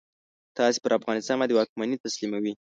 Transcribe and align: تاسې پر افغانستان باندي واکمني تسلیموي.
تاسې 0.57 0.77
پر 0.83 0.91
افغانستان 0.99 1.35
باندي 1.39 1.55
واکمني 1.55 1.97
تسلیموي. 2.05 2.53